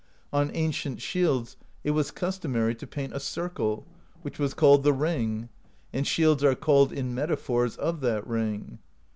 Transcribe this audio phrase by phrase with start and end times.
[0.33, 3.85] On ancient shields it THE POESY OF SKALDS 183 was customary to paint a circle,
[4.23, 5.49] which was called the' ring,'
[5.93, 8.79] and shields are called in metaphors of that ring.